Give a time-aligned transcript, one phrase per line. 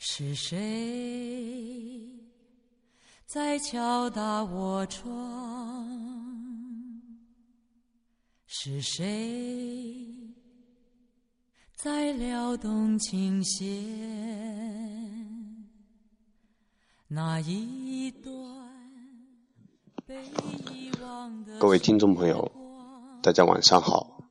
[0.00, 2.08] 是谁
[3.26, 5.88] 在敲打我窗？
[8.46, 10.06] 是谁
[11.74, 13.66] 在撩动琴弦？
[17.08, 18.32] 那一段
[20.06, 20.24] 被
[20.72, 22.52] 遗忘的各位听众朋友，
[23.20, 24.30] 大家晚上好，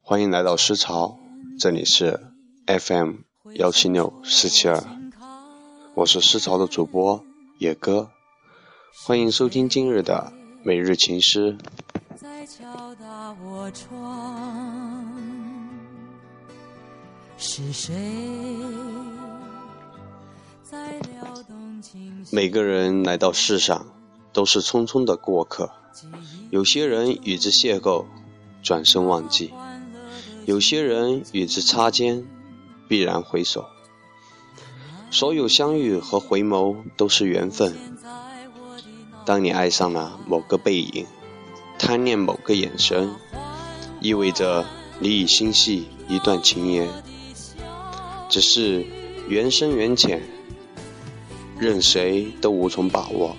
[0.00, 1.18] 欢迎来到诗潮，
[1.58, 2.32] 这里是
[2.66, 3.25] FM
[3.58, 4.84] 幺七六四七二，
[5.94, 7.24] 我是诗潮的主播
[7.56, 8.10] 野哥，
[9.02, 10.30] 欢迎收听今日的
[10.62, 11.56] 每日情诗。
[12.14, 15.06] 在敲打我窗，
[17.38, 17.94] 是谁
[20.62, 22.36] 在撩动琴弦？
[22.36, 23.86] 每个人来到世上
[24.34, 25.70] 都是匆匆的过客，
[26.50, 28.04] 有些人与之邂逅，
[28.62, 29.48] 转身忘记；
[30.44, 32.26] 有些人与之擦肩，
[32.88, 33.66] 必然回首。
[35.10, 37.76] 所有相遇和回眸都是缘分。
[39.24, 41.06] 当你爱上了某个背影，
[41.78, 43.14] 贪恋某个眼神，
[44.00, 44.66] 意味着
[44.98, 46.88] 你已心系一段情缘。
[48.28, 48.84] 只是
[49.28, 50.22] 缘深缘浅，
[51.58, 53.36] 任谁都无从把握。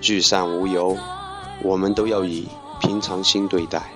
[0.00, 0.96] 聚散无由，
[1.62, 2.46] 我们都要以
[2.80, 3.90] 平常心对待。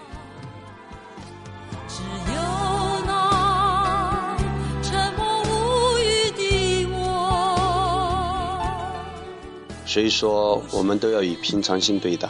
[9.88, 12.28] 虽说我们都要以平常心对待，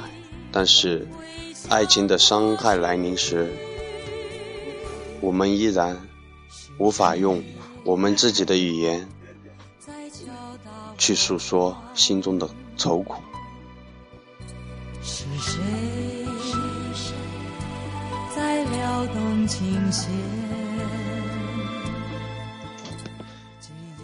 [0.53, 1.09] 但是
[1.69, 3.53] 爱情的伤害来临时，
[5.21, 6.01] 我们依然
[6.79, 7.43] 无法用
[7.83, 9.09] 我们自己的语言
[10.97, 13.21] 去诉说心中的愁苦。
[15.03, 15.59] 是谁
[18.37, 20.09] 在撩动琴弦？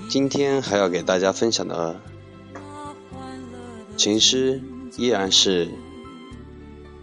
[0.09, 2.01] 今天还要给大家分享的
[3.97, 4.61] 情诗
[4.97, 5.71] 依然是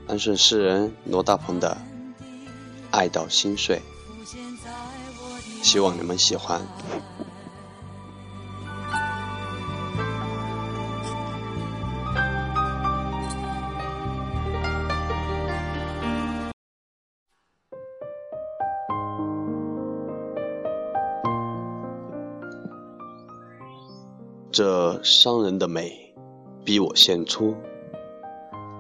[0.08, 1.78] 安顺诗人罗大鹏的
[2.92, 3.82] 《爱到心碎》，
[5.64, 6.62] 希望你们喜欢。
[24.52, 26.11] 这伤人的美，
[26.64, 27.56] 逼我献出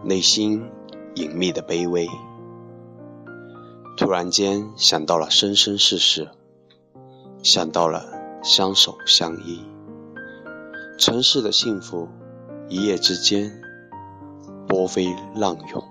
[0.03, 0.69] 内心
[1.15, 2.07] 隐秘的卑微。
[3.97, 6.29] 突然间想到了生生世世，
[7.43, 8.05] 想到了
[8.43, 9.63] 相守相依。
[10.97, 12.07] 尘世的幸福，
[12.69, 13.61] 一夜之间
[14.67, 15.83] 波飞浪涌，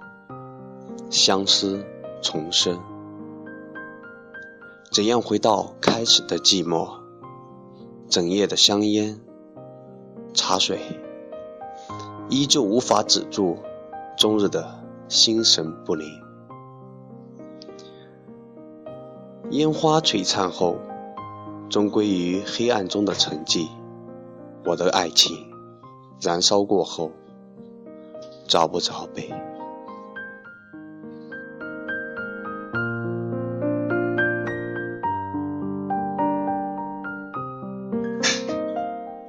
[1.11, 1.85] 相思
[2.23, 2.81] 重生。
[4.93, 6.99] 怎样回到开始的寂寞？
[8.09, 9.21] 整夜的香烟。
[10.33, 10.79] 茶水，
[12.31, 13.59] 依旧无法止住
[14.17, 14.65] 终日的
[15.09, 16.07] 心神不宁。
[19.51, 20.79] 烟花璀璨后，
[21.69, 23.67] 终归于黑暗中的沉寂。
[24.65, 25.37] 我的爱情
[26.21, 27.11] 燃烧过后，
[28.47, 29.29] 找不着北。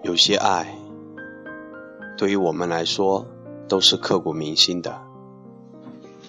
[0.04, 0.81] 有些爱。
[2.18, 3.26] 对于我们来说，
[3.68, 5.02] 都是刻骨铭心的。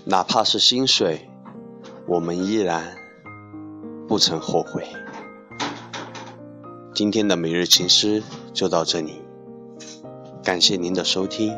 [0.04, 1.28] 哪怕是心碎，
[2.06, 2.96] 我们依然
[4.08, 4.86] 不曾后悔。
[6.94, 8.22] 今天的每日情诗
[8.52, 9.22] 就到这里，
[10.42, 11.56] 感谢您的收听，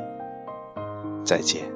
[1.24, 1.73] 再见。